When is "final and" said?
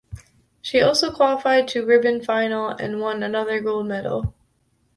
2.25-2.99